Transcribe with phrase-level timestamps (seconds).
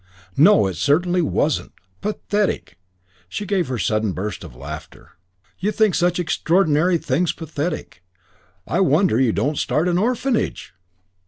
[0.35, 1.73] "No, it certainly wasn't.
[2.01, 2.79] Pathetic!"
[3.29, 5.11] She gave her sudden burst of laughter.
[5.59, 8.01] "You think such extraordinary things pathetic;
[8.65, 10.73] I wonder you don't start an orphanage!"